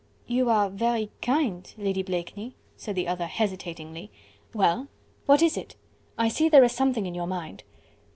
"You 0.25 0.49
are 0.49 0.71
very 0.71 1.11
kind, 1.21 1.71
Lady 1.77 2.01
Blakeney..." 2.01 2.55
said 2.75 2.95
the 2.95 3.07
other 3.07 3.27
hesitatingly. 3.27 4.09
"Well? 4.51 4.87
What 5.27 5.43
is 5.43 5.55
it? 5.57 5.75
I 6.17 6.27
see 6.27 6.49
there 6.49 6.63
is 6.63 6.71
something 6.71 7.05
in 7.05 7.13
your 7.13 7.27
mind..." 7.27 7.63